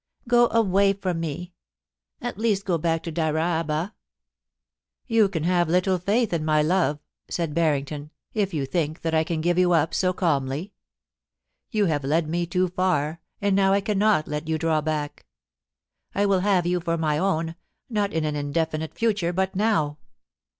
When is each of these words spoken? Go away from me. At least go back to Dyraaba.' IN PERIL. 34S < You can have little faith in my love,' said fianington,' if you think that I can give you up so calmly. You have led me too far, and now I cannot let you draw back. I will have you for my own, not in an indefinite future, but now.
Go 0.27 0.47
away 0.49 0.93
from 0.93 1.19
me. 1.19 1.53
At 2.21 2.39
least 2.39 2.65
go 2.65 2.79
back 2.79 3.03
to 3.03 3.11
Dyraaba.' 3.11 3.91
IN 3.91 3.91
PERIL. 3.91 3.91
34S 3.91 3.91
< 4.55 5.05
You 5.15 5.29
can 5.29 5.43
have 5.43 5.69
little 5.69 5.99
faith 5.99 6.33
in 6.33 6.43
my 6.43 6.63
love,' 6.63 6.97
said 7.29 7.53
fianington,' 7.53 8.09
if 8.33 8.51
you 8.51 8.65
think 8.65 9.01
that 9.01 9.13
I 9.13 9.23
can 9.23 9.41
give 9.41 9.59
you 9.59 9.73
up 9.73 9.93
so 9.93 10.11
calmly. 10.11 10.73
You 11.69 11.85
have 11.85 12.03
led 12.03 12.27
me 12.27 12.47
too 12.47 12.69
far, 12.69 13.21
and 13.41 13.55
now 13.55 13.73
I 13.73 13.81
cannot 13.81 14.27
let 14.27 14.47
you 14.47 14.57
draw 14.57 14.81
back. 14.81 15.27
I 16.15 16.25
will 16.25 16.39
have 16.39 16.65
you 16.65 16.79
for 16.79 16.97
my 16.97 17.19
own, 17.19 17.53
not 17.87 18.11
in 18.11 18.25
an 18.25 18.35
indefinite 18.35 18.95
future, 18.95 19.31
but 19.31 19.55
now. 19.55 19.99